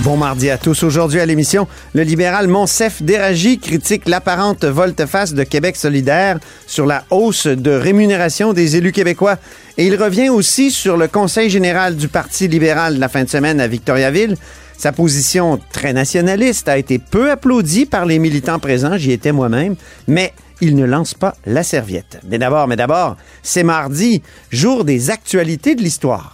[0.00, 0.82] Bon mardi à tous.
[0.82, 7.04] Aujourd'hui à l'émission, le libéral Monsef Déragi critique l'apparente volte-face de Québec solidaire sur la
[7.10, 9.36] hausse de rémunération des élus québécois.
[9.76, 13.28] Et il revient aussi sur le conseil général du Parti libéral de la fin de
[13.28, 14.36] semaine à Victoriaville.
[14.78, 19.76] Sa position très nationaliste a été peu applaudie par les militants présents, j'y étais moi-même,
[20.08, 20.32] mais
[20.62, 22.20] il ne lance pas la serviette.
[22.26, 26.32] Mais d'abord, mais d'abord, c'est mardi, jour des actualités de l'histoire.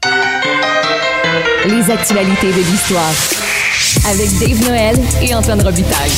[1.67, 3.13] Les actualités de l'histoire.
[4.09, 6.13] Avec Dave Noël et Antoine Robitaille.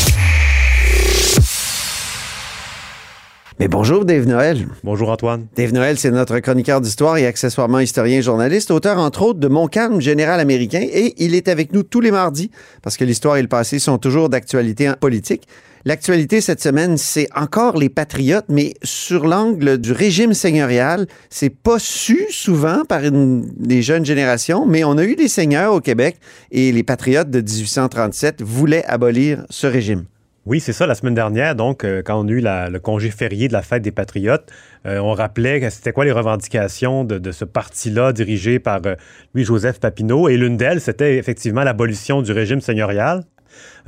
[3.58, 4.68] Mais bonjour Dave Noël.
[4.84, 5.46] Bonjour Antoine.
[5.56, 9.48] Dave Noël, c'est notre chroniqueur d'histoire et accessoirement historien et journaliste, auteur entre autres de
[9.48, 12.50] Mon calme général américain et il est avec nous tous les mardis
[12.82, 15.48] parce que l'histoire et le passé sont toujours d'actualité en politique.
[15.86, 21.06] L'actualité cette semaine, c'est encore les patriotes, mais sur l'angle du régime seigneurial.
[21.30, 25.80] C'est pas su souvent par les jeunes générations, mais on a eu des seigneurs au
[25.80, 26.18] Québec
[26.50, 30.04] et les patriotes de 1837 voulaient abolir ce régime.
[30.46, 33.46] Oui, c'est ça, la semaine dernière, donc, euh, quand on a eu le congé férié
[33.46, 34.50] de la fête des Patriotes,
[34.86, 38.94] euh, on rappelait c'était quoi les revendications de, de ce parti-là dirigé par euh,
[39.34, 40.28] Louis-Joseph Papineau.
[40.28, 43.22] Et l'une d'elles, c'était effectivement l'abolition du régime seigneurial.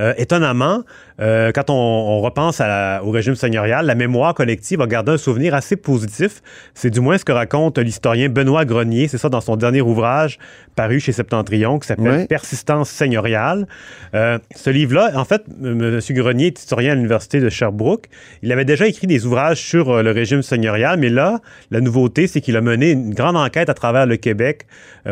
[0.01, 0.83] Euh, étonnamment,
[1.21, 5.13] euh, quand on, on repense à la- au régime seigneurial, la mémoire collective a gardé
[5.13, 6.41] un souvenir assez positif.
[6.75, 10.39] C'est du moins ce que raconte l'historien Benoît Grenier, c'est ça dans son dernier ouvrage
[10.75, 12.07] paru chez Septentrion, qui s'appelle.
[12.27, 13.67] Persistance seigneuriale.
[14.15, 16.01] Euh, ce livre-là, en fait, M.
[16.11, 18.07] Grenier est historien à l'Université de Sherbrooke.
[18.43, 21.41] Il avait déjà écrit des ouvrages sur le régime seigneurial, mais là,
[21.71, 24.67] la nouveauté, c'est qu'il a mené une grande enquête à travers le Québec.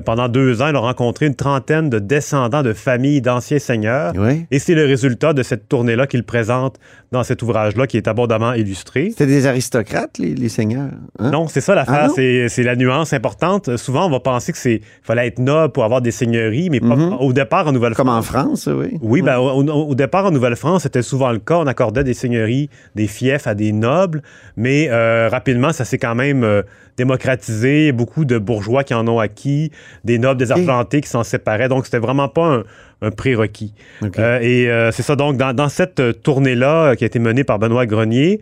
[0.05, 4.13] Pendant deux ans, il a rencontré une trentaine de descendants de familles d'anciens seigneurs.
[4.17, 4.40] Oui.
[4.51, 6.77] Et c'est le résultat de cette tournée-là qu'il présente
[7.13, 9.11] dans cet ouvrage-là, qui est abondamment illustré.
[9.11, 10.91] C'était des aristocrates, les, les seigneurs.
[11.19, 11.31] hein?
[11.31, 13.77] Non, c'est ça l'affaire, Ah c'est la nuance importante.
[13.77, 16.97] Souvent, on va penser que c'est fallait être noble pour avoir des seigneuries, mais pas-
[16.97, 17.17] Mhm.
[17.21, 17.97] au départ en Nouvelle-France.
[18.07, 18.99] Comme en France, oui.
[19.03, 21.57] Oui, ben, au, au- au départ, en Nouvelle-France, c'était souvent le cas.
[21.59, 24.23] On accordait des seigneuries, des fiefs à des nobles,
[24.57, 26.63] mais euh, rapidement, ça s'est quand même euh,
[26.97, 27.93] démocratisé.
[27.93, 29.71] Beaucoup de bourgeois qui en ont acquis,
[30.05, 31.69] des nobles désargentés qui s'en séparaient.
[31.69, 32.65] Donc, c'était vraiment pas un,
[33.03, 33.73] un prérequis.
[34.19, 37.19] Euh, et euh, c'est ça, donc, dans, dans cette euh, tournée-là euh, qui a été
[37.19, 38.41] menée par Benoît Grenier,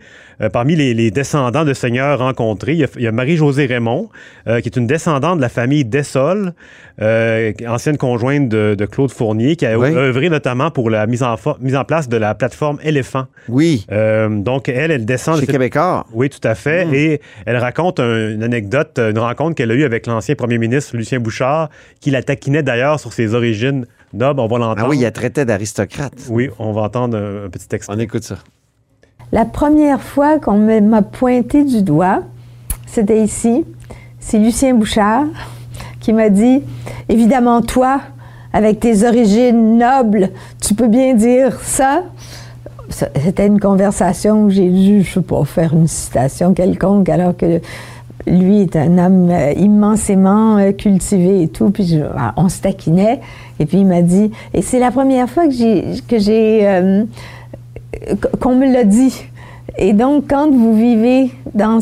[0.53, 4.07] parmi les, les descendants de seigneurs rencontrés, il y a, Marie-Josée Raymond,
[4.45, 6.53] qui est une descendante de la famille Dessol,
[7.67, 9.89] ancienne conjointe de, de Claude Fournier, qui a Oui.
[9.93, 13.25] œuvré notamment pour la mise en, mise en place de la plateforme Éléphant.
[13.49, 13.85] Oui,
[14.29, 16.05] donc, elle, elle descend de chez cette- Québécois.
[16.13, 16.85] oui, tout à fait.
[16.85, 16.93] Mm.
[16.95, 20.95] Et elle raconte un- une anecdote, une rencontre qu'elle a eue avec l'ancien premier ministre
[20.95, 21.69] Lucien Bouchard,
[21.99, 24.39] qui la taquinait d'ailleurs sur ses origines nobles.
[24.39, 24.81] On va l'entendre.
[24.85, 26.13] Ah oui, il a traité d'aristocrate.
[26.29, 27.89] Oui, on va entendre un, un petit texte.
[27.93, 28.37] On écoute ça.
[29.33, 32.23] La première fois qu'on me- m'a pointé du doigt,
[32.87, 33.65] c'était ici.
[34.19, 35.25] C'est Lucien Bouchard
[35.99, 36.63] qui m'a dit
[37.09, 38.01] Évidemment, toi,
[38.53, 40.29] avec tes origines nobles,
[40.65, 42.03] tu peux bien dire ça.
[42.89, 47.37] Ça- C'était une conversation où j'ai dû, je sais pas, faire une citation quelconque, alors
[47.37, 47.61] que
[48.29, 51.71] lui est un homme euh, immensément euh, cultivé et tout.
[51.71, 53.19] Puis ah, on se taquinait.
[53.59, 55.85] Et puis il m'a dit Et c'est la première fois que j'ai.
[56.07, 57.05] Que euh,
[58.39, 59.13] qu'on me l'a dit.
[59.77, 61.79] Et donc, quand vous vivez dans,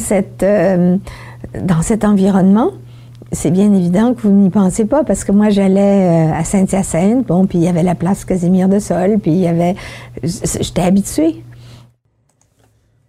[1.61, 2.71] dans cet environnement,
[3.31, 7.45] c'est bien évident que vous n'y pensez pas, parce que moi, j'allais à Saint-Hyacinthe, bon,
[7.45, 9.75] puis il y avait la place Casimir de Sol, puis il y avait...
[10.23, 11.43] J'étais habituée.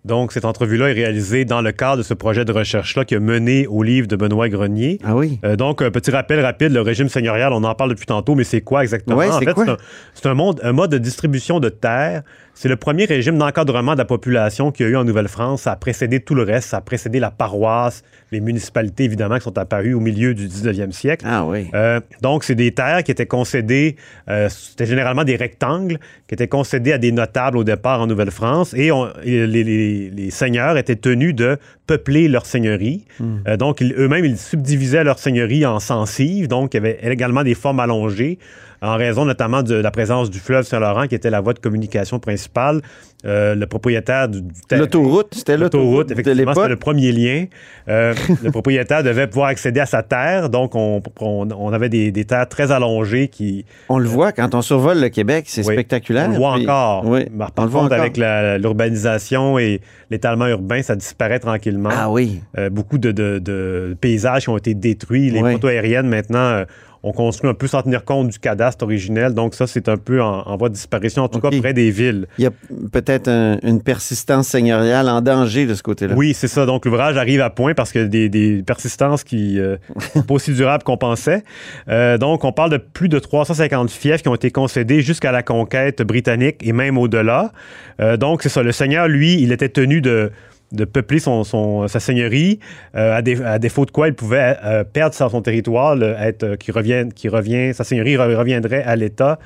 [0.09, 3.21] Donc, cette entrevue-là est réalisée dans le cadre de ce projet de recherche-là qui a
[3.21, 4.99] mené au livre de Benoît Grenier.
[5.05, 5.39] Ah oui.
[5.45, 8.45] Euh, donc, un petit rappel rapide, le régime seigneurial, on en parle depuis tantôt, mais
[8.45, 9.17] c'est quoi exactement?
[9.17, 9.65] Ouais, en c'est fait, quoi?
[9.67, 9.77] c'est un,
[10.15, 12.23] c'est un monde- un mode de distribution de terres.
[12.61, 15.63] C'est le premier régime d'encadrement de la population qu'il y a eu en Nouvelle-France.
[15.63, 16.71] Ça a précédé tout le reste.
[16.71, 18.03] Ça a précédé la paroisse,
[18.33, 21.25] les municipalités, évidemment, qui sont apparues au milieu du 19e siècle.
[21.29, 21.69] Ah oui.
[21.75, 23.95] Euh, donc, c'est des terres qui étaient concédées,
[24.29, 28.75] euh, c'était généralement des rectangles, qui étaient concédés à des notables au départ en Nouvelle-France,
[28.77, 33.05] et, on- et les, les- les seigneurs étaient tenus de peupler leur seigneurie.
[33.47, 37.55] Euh, donc, eux-mêmes, ils subdivisaient leur seigneurie en sensives, donc il y avait également des
[37.55, 38.41] formes allongées,
[38.83, 42.19] en raison notamment de la présence du fleuve Saint-Laurent, qui était la voie de communication
[42.19, 42.81] principale.
[43.25, 47.47] Euh, le propriétaire du, du terrain- L'autoroute, c'était l'autoroute effectivement, c'était le premier lien.
[47.89, 48.15] Euh,
[48.45, 52.25] le propriétaire devait pouvoir accéder à sa terre, donc on, on- on avait des, des
[52.25, 53.65] terres très allongées qui...
[53.89, 56.27] On le voit quand on survole le Québec, c'est Oui, spectaculaire.
[56.29, 57.05] On le voit Puis- encore.
[57.07, 58.05] Oui, on Par le voit contre, encore.
[58.05, 58.17] avec
[58.63, 59.81] l'urbanisation et
[60.11, 61.91] l'étalement urbain, ça disparaît tranquillement.
[61.93, 62.41] Ah oui.
[62.57, 65.31] Euh, beaucoup de, de- de paysages qui ont été détruits.
[65.31, 65.53] Les Oui.
[65.55, 66.63] photos aériennes, maintenant,
[67.03, 69.35] on construit un peu sans tenir compte du cadastre originel.
[69.35, 72.27] Donc ça, c'est un peu en, voie de disparition, en tout cas près des villes.
[72.39, 72.51] Il y a
[72.93, 76.15] peut-être un- une persistance seigneuriale en danger de ce côté-là.
[76.17, 76.67] Oui, c'est ça.
[76.67, 79.77] Donc, l'ouvrage arrive à point parce que des, des persistances qui euh,
[80.13, 81.43] sont pas aussi durables qu'on pensait.
[81.89, 85.43] Euh, donc, on parle de plus de 350 fiefs qui ont été concédés jusqu'à la
[85.43, 87.53] conquête britannique et même au-delà.
[88.01, 88.63] Euh, donc, c'est ça.
[88.63, 90.31] Le seigneur, lui, il était tenu de
[90.73, 92.59] de peupler son, son- sa seigneurie,
[92.95, 96.15] euh, à, dé- à défaut de quoi il pouvait euh, perdre son, son territoire, le-
[96.19, 99.39] être, euh, qui, revient, qui revient, sa seigneurie re- reviendrait à l'État.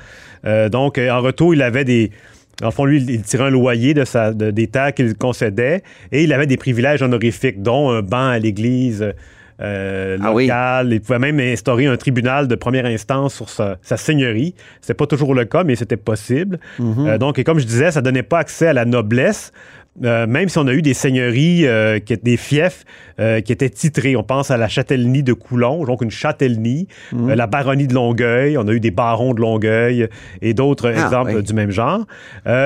[0.71, 2.11] Donc, en retour, il avait des,
[2.61, 5.81] le fond, lui, il- tirait un loyer de sa, de- des terres qu'il concédait
[6.11, 9.13] et il avait des privilèges honorifiques, dont un banc à l'église
[9.61, 10.47] euh, Ah oui.
[10.47, 10.91] locale.
[10.91, 14.55] Il pouvait même instaurer un tribunal de première instance sur sa, sa seigneurie.
[14.81, 16.59] C'était pas toujours le cas, mais c'était possible.
[16.81, 19.53] Euh, donc, et comme je disais, ça donnait pas accès à la noblesse.
[20.03, 22.83] Euh, même si on a eu des seigneuries, euh, qui, des fiefs
[23.19, 24.15] euh, qui étaient titrés.
[24.15, 28.57] On pense à la châtellenie de Coulon, donc une châtellenie, euh, la baronnie de Longueuil,
[28.57, 30.07] on a eu des barons de Longueuil
[30.41, 31.43] et d'autres Ah, exemples oui.
[31.43, 32.05] du même genre.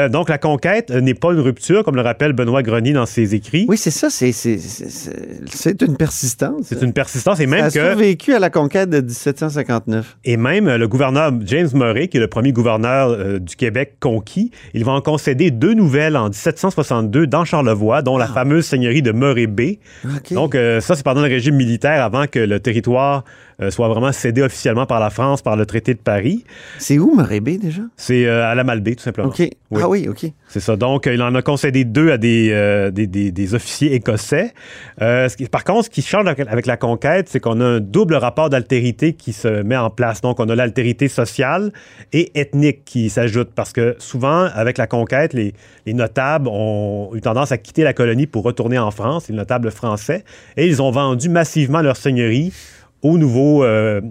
[0.10, 3.66] Donc la conquête n'est pas une rupture, comme le rappelle Benoît Grenier dans ses écrits.
[3.68, 6.62] Oui, c'est ça, c'est- une persistance.
[6.64, 10.18] C'est une persistance et Ça même a que survécu à la conquête de 1759.
[10.24, 14.86] Et même le gouverneur James Murray, qui est le premier gouverneur du Québec conquis, il
[14.86, 19.48] va en concéder deux nouvelles en 1762 dans Charlevoix, dont la fameuse seigneurie de Murray
[19.48, 19.80] Bay.
[20.06, 20.34] OK.
[20.34, 23.24] Donc, euh, ça, c'est pendant le régime militaire, avant que le territoire
[23.62, 26.44] euh, soit vraiment cédé officiellement par la France, par le traité de Paris.
[26.78, 27.82] C'est où, Morébé, déjà?
[27.96, 29.30] C'est euh, à la Malbaie, tout simplement.
[29.30, 29.42] OK.
[29.76, 30.26] Ah oui, OK.
[30.48, 30.76] C'est ça.
[30.76, 34.54] Donc, euh, il en a concédé deux à des, des, des- des officiers écossais.
[35.00, 37.80] Ce qui- par contre, ce qui change avec, avec la conquête, c'est qu'on a un
[37.80, 40.22] double rapport d'altérité qui se met en place.
[40.22, 41.72] Donc, on a l'altérité sociale
[42.14, 45.54] et ethnique qui s'ajoute parce que souvent, avec la conquête, les,
[45.86, 49.72] les notables ont eu tendance à quitter la colonie pour retourner en France, les notables
[49.72, 50.24] français,
[50.56, 52.54] et ils ont vendu massivement leur seigneurie
[53.02, 54.02] aux nouveaux euh,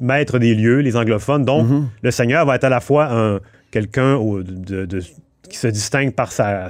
[0.00, 1.44] maîtres des lieux, les anglophones.
[1.44, 1.66] Donc,
[2.02, 5.02] le seigneur va être à la fois un quelqu'un au- de- de-
[5.48, 6.68] qui se distingue par sa,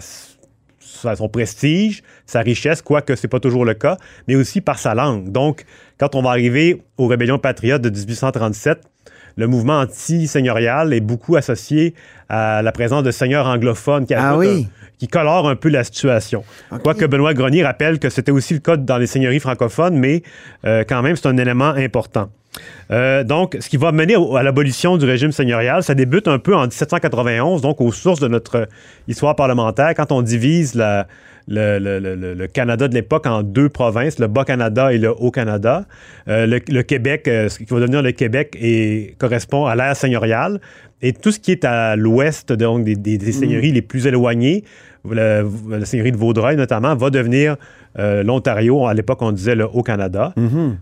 [0.81, 3.97] sa- son prestige, sa richesse, quoique c'est pas toujours le cas,
[4.29, 5.31] mais aussi par sa langue.
[5.31, 5.65] Donc,
[5.99, 8.81] quand on va arriver aux rébellions patriotes de 1837,
[9.37, 11.95] le mouvement anti-seigneurial est beaucoup associé
[12.29, 14.69] à la présence de seigneurs anglophones qui, Ah oui.
[14.71, 16.45] un- qui colorent un peu la situation.
[16.83, 20.23] Quoique Benoît Grenier rappelle que c'était aussi le cas dans les seigneuries francophones, mais
[20.65, 22.31] euh, quand même, c'est un élément important.
[22.93, 26.55] Euh, donc, ce qui va mener à l'abolition du régime seigneurial, ça débute un peu
[26.55, 28.69] en 1791, donc aux sources de notre
[29.09, 31.07] histoire parlementaire, quand on divise la-
[31.47, 35.11] le, le- le- le- le Canada de l'époque en deux provinces, le Bas-Canada et le
[35.11, 35.85] Haut-Canada.
[36.29, 38.57] Euh, le, Québec, euh, ce qui va devenir le Québec,
[39.19, 40.61] correspond à l'ère seigneuriale.
[41.03, 44.65] Et tout ce qui est à l'ouest, donc des, des- des seigneuries les plus éloignées,
[45.11, 45.45] la
[45.85, 47.57] seigneurie de Vaudreuil notamment, va devenir
[47.99, 48.87] euh, l'Ontario.
[48.87, 50.33] À l'époque, on disait le Haut-Canada.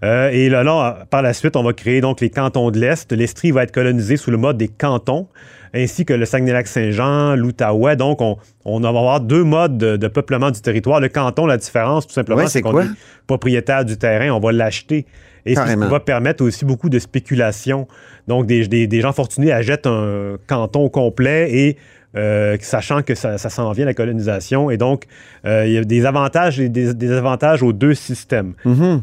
[0.04, 3.12] Euh, et là, là, par la suite, on va créer donc les cantons de l'Est.
[3.12, 5.26] L'Estrie va être colonisé sous le mode des cantons,
[5.74, 7.96] ainsi que le Saguenay-Lac-Saint-Jean, l'Outaouais.
[7.96, 11.00] Donc, on, on va avoir deux modes de, de peuplement du territoire.
[11.00, 12.86] Le canton, la différence, tout simplement, Ouais, c'est qu'on est
[13.26, 15.06] propriétaire du terrain, on va l'acheter.
[15.44, 15.86] Et c'est ce Carrément.
[15.86, 17.88] qui va permettre aussi beaucoup de spéculation.
[18.28, 21.76] Donc, des, des- des gens fortunés achètent un canton complet et
[22.16, 24.70] euh, sachant que ça, ça s'en vient la colonisation.
[24.70, 25.04] Et donc,
[25.46, 28.52] euh, il y a des avantages et des, des avantages aux deux systèmes.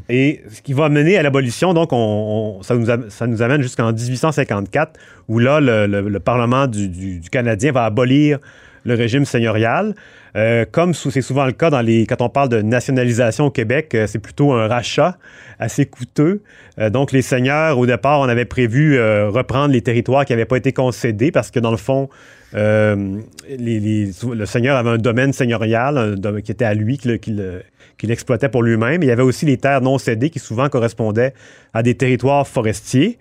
[0.10, 3.62] Et ce qui va mener à l'abolition, donc, on, on- ça, nous ça nous amène
[3.62, 8.40] jusqu'en 1854, où là, le, le- le Parlement du, du- du Canadien va abolir
[8.86, 9.94] le régime seigneurial.
[10.36, 13.94] Euh, comme c'est souvent le cas dans les, quand on parle de nationalisation au Québec,
[13.96, 15.18] euh, c'est plutôt un rachat
[15.58, 16.44] assez coûteux.
[16.78, 20.58] Euh, donc, les seigneurs, au départ, on avait prévu reprendre les territoires qui n'avaient pas
[20.58, 22.10] été concédés parce que, dans le fond,
[22.56, 28.12] euh, les- les- le seigneur avait un domaine seigneurial un qui était à lui, qu'il
[28.12, 29.04] exploitait pour lui-même.
[29.04, 31.34] Il y avait aussi les terres non cédées qui souvent correspondaient
[31.74, 33.18] à des territoires forestiers.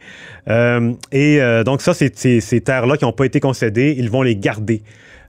[0.49, 4.11] Euh, et euh, donc ça, c'est- c'est- ces terres-là qui n'ont pas été concédées, ils
[4.11, 4.83] vont les garder.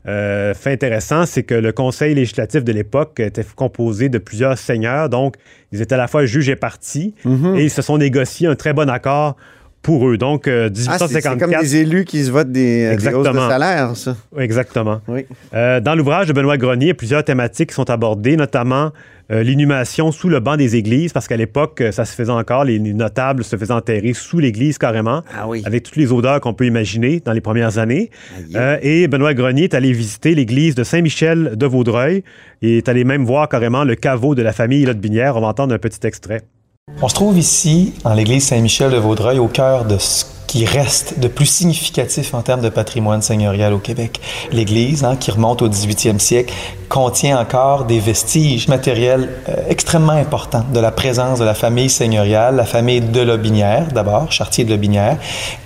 [0.07, 5.09] Euh, fait intéressant, c'est que le conseil législatif de l'époque était composé de plusieurs seigneurs,
[5.09, 5.35] donc
[5.73, 7.13] ils étaient à la fois juges et partis,
[7.57, 9.35] et ils se sont négociés un très bon accord
[9.81, 10.17] pour eux.
[10.17, 11.39] Donc, euh, Ah, c'est- 1854...
[11.39, 13.49] comme des élus qui se votent des, des hausses de Exactement.
[13.49, 14.15] salaire, ça.
[14.37, 15.01] Exactement.
[15.07, 15.25] Oui.
[15.53, 18.91] Euh, dans l'ouvrage de Benoît Grenier, il y a plusieurs thématiques sont abordées, notamment
[19.31, 22.77] euh, l'inhumation sous le banc des églises, parce qu'à l'époque, ça se faisait encore, les,
[22.79, 25.61] les notables se faisaient enterrer sous l'église carrément, Ah oui.
[25.65, 28.09] avec toutes les odeurs qu'on peut imaginer dans les premières années.
[28.81, 32.23] Et Benoît Grenier est allé visiter l'église de Saint-Michel de Vaudreuil
[32.61, 35.37] et est allé même voir carrément le caveau de la famille Lotte-Binière.
[35.37, 36.41] On va entendre un petit extrait.
[37.01, 41.19] On se trouve ici, dans l'église Saint-Michel de Vaudreuil, au cœur de ce qui reste
[41.19, 44.19] de plus significatif en termes de patrimoine seigneurial au Québec.
[44.51, 46.51] L'Église, hein, qui remonte au 18e siècle,
[46.89, 52.55] contient encore des vestiges matériels euh, extrêmement importants de la présence de la famille seigneuriale,
[52.55, 55.17] la famille de Lobinière d'abord, Chartier de Lobinière,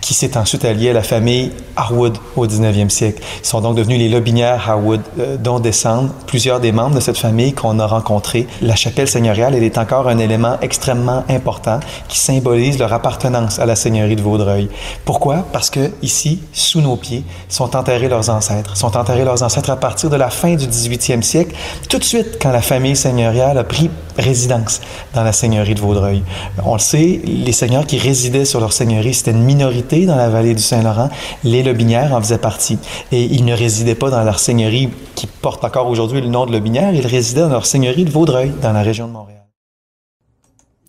[0.02, 3.24] qui s'est ensuite alliée à la famille Harwood au 19e siècle.
[3.42, 7.18] Ils sont donc devenus les Lobinières Harwood, euh, dont descendent plusieurs des membres de cette
[7.18, 8.46] famille qu'on a rencontrés.
[8.62, 13.66] La chapelle seigneuriale, elle est encore un élément extrêmement important qui symbolise leur appartenance à
[13.66, 14.68] la seigneurie de Vaudreuil.
[15.06, 15.46] Pourquoi?
[15.52, 18.76] Parce que ici, sous nos pieds, sont enterrés leurs ancêtres.
[18.78, 21.56] Sont enterrés leurs ancêtres à partir de la fin du 18e siècle,
[21.90, 24.82] tout de suite quand la famille seigneuriale a pris résidence
[25.14, 26.24] dans la seigneurie de Vaudreuil.
[26.64, 30.30] On le sait, les seigneurs qui résidaient sur leur seigneurie, c'était une minorité dans la
[30.30, 31.10] vallée du Saint-Laurent.
[31.44, 32.78] Les Lobinières en faisaient partie.
[33.12, 36.52] Et ils ne résidaient pas dans leur seigneurie qui porte encore aujourd'hui le nom de
[36.52, 39.44] Lobinière, ils résidaient dans leur seigneurie de Vaudreuil, dans la région de Montréal.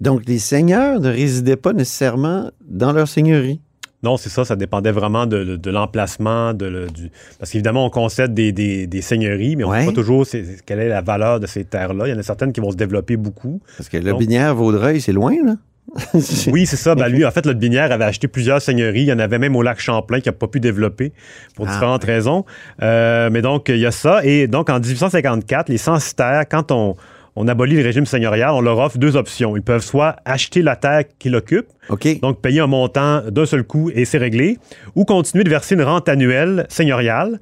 [0.01, 3.61] Donc, les seigneurs ne résidaient pas nécessairement dans leur seigneurie.
[4.05, 7.11] Non, c'est ça, ça dépendait vraiment de, l'emplacement, de, du...
[7.39, 10.27] parce qu'évidemment, on concède des, seigneuries, mais on ne sait pas toujours
[10.67, 12.07] quelle est la valeur de ces terres-là.
[12.07, 13.63] Il y en a certaines qui vont se développer beaucoup.
[13.79, 15.55] Parce que le Binière Vaudreuil, c'est loin, là?
[16.49, 16.95] oui, c'est ça.
[16.95, 19.03] Ben, lui, en fait, le Binière avait acheté plusieurs seigneuries.
[19.03, 21.13] Il y en avait même au lac Champlain qui n'a pas pu développer
[21.55, 22.45] pour ah, différentes raisons.
[22.83, 24.25] Euh, mais donc, il y a ça.
[24.25, 26.97] Et donc, en 1854, les censitaires, quand on,
[27.37, 29.57] on abolit le régime seigneurial, on leur offre deux options.
[29.57, 31.73] Ils peuvent soit acheter la terre qu'ils occupent,
[32.21, 34.59] donc payer un montant d'un seul coup et c'est réglé,
[34.95, 37.41] ou continuer de verser une rente annuelle seigneuriale.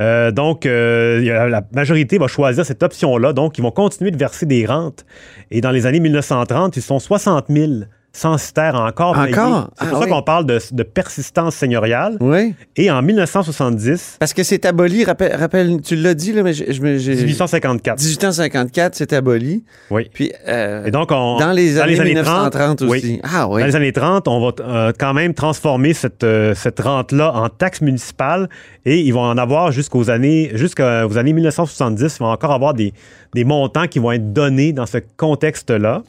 [0.00, 3.32] Euh, donc, euh, la majorité va choisir cette option-là.
[3.32, 5.04] Donc, ils vont continuer de verser des rentes.
[5.50, 7.72] Et dans les années 1930, ils sont 60 000
[8.14, 9.18] censitaire encore.
[9.18, 9.70] Encore?
[9.78, 12.16] C'est pour ah ça qu'on parle de, persistance seigneuriale.
[12.20, 12.54] Oui.
[12.76, 14.16] Et en 1970.
[14.20, 18.00] Parce que c'est aboli, rappelle, tu l'as dit, là, mais je, 1854.
[18.00, 19.64] 1854, c'est aboli.
[19.90, 20.08] Oui.
[20.12, 22.90] Puis, euh, Et donc, on, dans les années, 1930 aussi.
[22.90, 23.20] Oui.
[23.24, 23.60] Ah oui.
[23.60, 27.48] Dans les années 30, on va euh, quand même transformer cette, euh, cette rente-là en
[27.48, 28.48] taxe municipale
[28.86, 32.16] et ils vont en avoir jusqu'aux années, jusqu'aux années 1970.
[32.16, 32.92] Ils vont encore avoir des,
[33.34, 36.02] des montants qui vont être donnés dans ce contexte-là.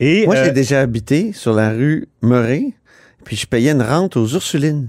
[0.00, 2.72] Moi, j'ai euh, déjà habité sur la rue Murray,
[3.24, 4.88] puis je payais une rente aux Ursulines.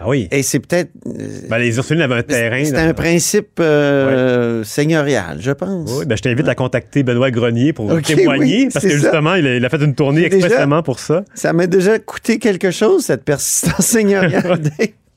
[0.00, 0.28] Ah oui.
[0.30, 0.90] Et c'est peut-être.
[1.06, 2.62] Euh, ben, les Ursulines avaient un terrain.
[2.64, 5.90] C'est un principe euh, seigneurial, je pense.
[5.92, 9.68] Oui, ben, je t'invite à contacter Benoît Grenier pour témoigner, parce que justement, il a,
[9.68, 11.24] fait une tournée expressément pour ça.
[11.34, 14.60] Ça m'a déjà coûté quelque chose, cette persistance seigneuriale.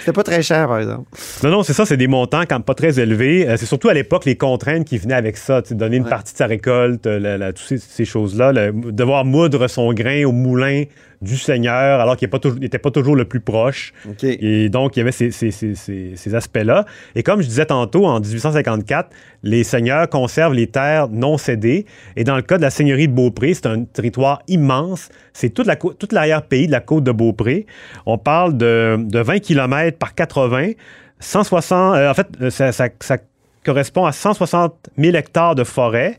[0.00, 1.08] C'était pas très cher, par exemple.
[1.42, 3.48] Non, non, c'est ça, c'est des montants quand pas très élevés.
[3.48, 6.38] Euh, c'est surtout à l'époque les contraintes qui venaient avec ça, donner une partie de
[6.38, 10.84] sa récolte, euh, toutes ces, choses-là, devoir moudre son grain au moulin
[11.20, 12.28] du Seigneur, alors qu'il
[12.60, 13.92] n'était pas, toujours le plus proche.
[14.22, 16.84] Et donc, il y avait ces, aspects-là.
[17.14, 19.10] Et comme je disais tantôt, en 1854,
[19.42, 21.86] les seigneurs conservent les terres non cédées.
[22.16, 25.08] Et dans le cas de la seigneurie de Beaupré, c'est un territoire immense.
[25.32, 25.66] C'est toute,
[26.12, 27.66] l'arrière-pays de la côte de Beaupré.
[28.06, 30.72] On parle de, 20 km par 80.
[31.20, 33.16] 160, euh, en fait, euh, ça, ça
[33.64, 36.18] correspond à 160 000 hectares de forêt.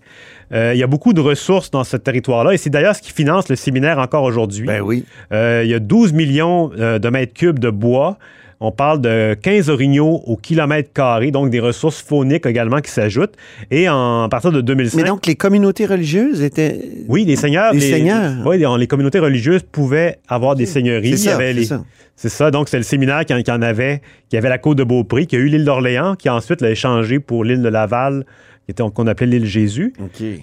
[0.54, 3.12] Euh, il y a beaucoup de ressources dans ce territoire-là et c'est d'ailleurs ce qui
[3.12, 4.66] finance le séminaire encore aujourd'hui.
[4.66, 5.06] Ben oui.
[5.32, 8.18] Euh, il y a 12 millions euh, de mètres cubes de bois.
[8.62, 13.36] On parle de 15 orignaux au kilomètre carré, donc des ressources fauniques également qui s'ajoutent.
[13.72, 14.98] Et en, à partir de 2005...
[14.98, 16.82] Mais donc, les communautés religieuses étaient...
[17.08, 17.72] Oui, les seigneurs.
[17.72, 18.34] Les, seigneurs.
[18.46, 21.18] Oui, les communautés religieuses pouvaient avoir des seigneuries.
[21.18, 21.86] C'est ça, les, ça.
[22.18, 22.52] C'est ça.
[22.52, 25.40] Donc, c'est le séminaire qui en, avait, qui avait la côte de Beaupré, qui a
[25.40, 28.26] eu l'île d'Orléans, qui ensuite l'a échangé pour l'île de Laval,
[28.74, 29.94] qu'on appelait l'île Jésus.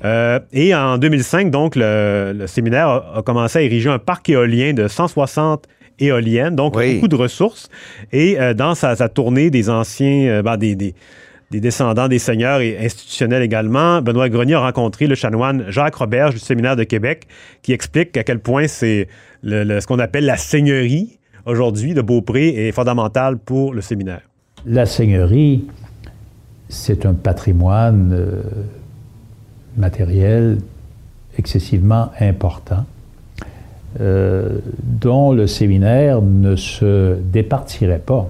[0.05, 4.89] Euh, et en 2005, donc, le, séminaire a, commencé à ériger un parc éolien de
[4.89, 5.67] 160
[5.99, 7.69] éoliennes, donc beaucoup de ressources.
[8.13, 10.95] Et euh, dans sa, tournée des anciens, euh, ben, des,
[11.51, 16.41] descendants des seigneurs et institutionnels également, Benoît Grenier a rencontré le chanoine Jacques Roberge du
[16.41, 17.25] séminaire de Québec,
[17.63, 19.09] qui explique à quel point c'est
[19.43, 24.23] ce qu'on appelle la seigneurie aujourd'hui de Beaupré est fondamentale pour le séminaire.
[24.67, 25.65] La seigneurie,
[26.69, 28.43] c'est un patrimoine euh,
[29.77, 30.59] matériel
[31.39, 32.85] excessivement important,
[34.01, 38.29] euh, dont le séminaire ne se départirait pas.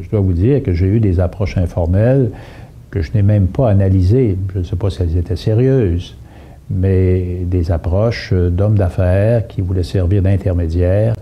[0.00, 2.30] Je dois vous dire que j'ai eu des approches informelles
[2.90, 4.38] que je n'ai même pas analysées.
[4.52, 6.16] Je ne sais pas si elles étaient sérieuses,
[6.70, 11.14] mais des approches d'hommes d'affaires qui voulaient servir d'intermédiaires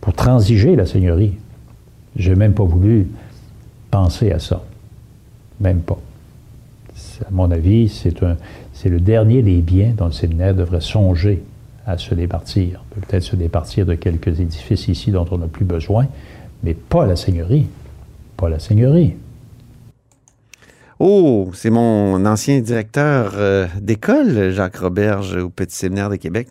[0.00, 1.34] pour transiger la seigneurie.
[2.16, 3.08] Je n'ai même pas voulu
[3.90, 4.62] penser à ça.
[5.60, 5.98] Même pas.
[7.26, 11.42] À mon avis, c'est le dernier des biens dont le séminaire devrait songer
[11.86, 12.82] à se départir.
[12.90, 16.06] Peut-être se départir de quelques édifices ici dont on n'a plus besoin,
[16.62, 17.66] mais pas la seigneurie.
[18.36, 19.14] Pas la seigneurie.
[20.98, 26.48] Oh, c'est mon ancien directeur euh, d'école, Jacques Roberge, au Petit Séminaire de Québec.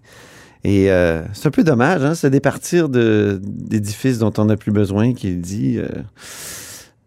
[0.66, 5.14] Et euh, c'est un peu dommage, hein, se départir d'édifices dont on n'a plus besoin,
[5.14, 5.78] qu'il dit.
[5.78, 5.88] Euh,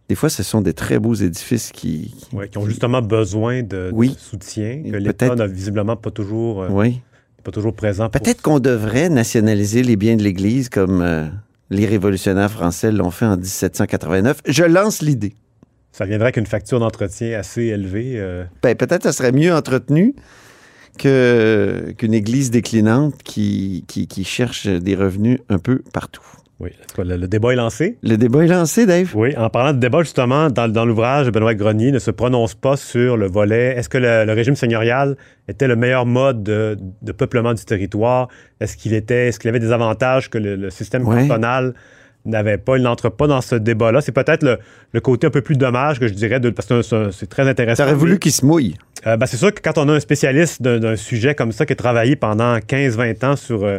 [0.09, 2.15] des fois, ce sont des très beaux édifices qui...
[2.33, 4.11] Ouais, qui ont justement besoin de, Oui.
[4.11, 7.01] de soutien, que l'État n'a visiblement pas toujours, euh, Oui.
[7.43, 8.09] pas toujours présent.
[8.09, 11.27] pour- Peut-être qu'on devrait nationaliser les biens de l'Église comme euh,
[11.71, 14.43] les révolutionnaires français l'ont fait en 1789.
[14.47, 15.35] Je lance l'idée.
[15.91, 18.13] Ça viendrait avec une facture d'entretien assez élevée.
[18.17, 20.15] euh, Ben, peut-être que ça serait mieux entretenu
[20.99, 26.23] qu'une Église déclinante qui, qui, qui cherche des revenus un peu partout.
[26.59, 27.99] Oui, le, le débat est lancé.
[28.03, 29.11] Le débat est lancé, Dave.
[29.15, 32.77] Oui, en parlant de débat, justement, dans, dans l'ouvrage, Benoît Grenier ne se prononce pas
[32.79, 35.17] sur le volet est-ce que le, le régime seigneurial
[35.49, 38.29] était le meilleur mode de, de peuplement du territoire?
[38.61, 41.29] Est-ce qu'il était, est-ce qu'il avait des avantages que le, le système Ouais.
[41.29, 41.75] cantonal
[42.25, 42.79] n'avait pas?
[42.79, 44.01] Il n'entre pas dans ce débat-là.
[44.01, 44.59] C'est peut-être le,
[44.93, 46.81] le côté un peu plus dommage que je dirais, de, parce que
[47.13, 47.83] c'est- très intéressant.
[47.85, 48.77] T'aurais voulu qu'il se mouille.
[49.07, 51.67] euh, ben, c'est sûr que quand on a un spécialiste d'un, d'un sujet comme ça
[51.67, 53.79] qui a travaillé pendant 15-20 ans sur euh,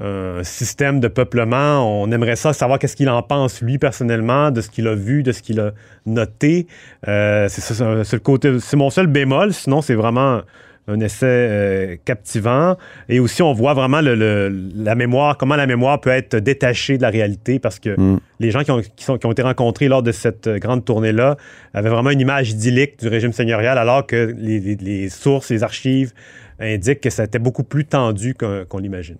[0.00, 4.60] un système de peuplement, on aimerait ça savoir qu'est-ce qu'il en pense lui personnellement, de
[4.60, 5.72] ce qu'il a vu, de ce qu'il a
[6.06, 6.66] noté.
[7.08, 9.52] Euh, c'est, ça, c'est un- c'est le côté, c'est mon seul bémol.
[9.52, 10.40] Sinon, c'est vraiment
[10.88, 12.76] un essai euh, captivant.
[13.08, 16.96] Et aussi, on voit vraiment le- le- la mémoire, comment la mémoire peut être détachée
[16.96, 18.18] de la réalité, parce que Mm.
[18.40, 20.84] les gens qui ont, qui sont- qui ont été rencontrés lors de cette euh, grande
[20.84, 21.36] tournée-là
[21.74, 25.62] avaient vraiment une image idyllique du régime seigneurial, alors que les, les- les sources, les
[25.62, 26.12] archives
[26.58, 29.16] indiquent que ça était beaucoup plus tendu qu'on, qu'on l'imagine.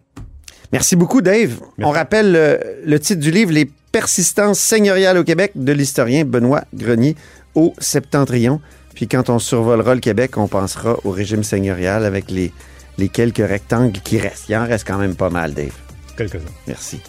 [0.73, 1.61] Merci beaucoup, Dave.
[1.79, 6.65] On rappelle euh, le titre du livre Les persistances seigneuriales au Québec de l'historien Benoît
[6.75, 7.17] Grenier
[7.55, 8.61] au Septentrion.
[8.95, 12.53] Puis quand on survolera le Québec, on pensera au régime seigneurial avec les,
[12.99, 14.49] les quelques rectangles qui restent.
[14.49, 15.73] Il en reste quand même pas mal, Dave.
[16.17, 16.53] Quelques-uns.
[16.67, 17.01] Merci.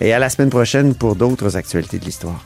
[0.00, 2.42] Et à la semaine prochaine pour d'autres actualités de l'histoire.